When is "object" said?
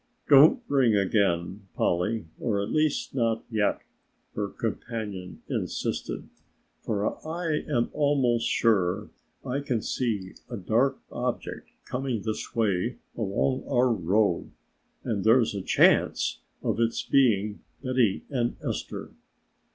11.11-11.69